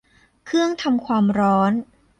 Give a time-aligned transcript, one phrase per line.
[0.45, 1.71] เครื่องทำความร้อน